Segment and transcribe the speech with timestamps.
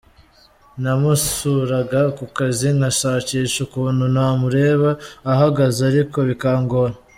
[0.81, 4.89] Namusuraga ku kazi ngashakisha ukuntu namureba
[5.31, 6.93] ahagaze ariko bikangora.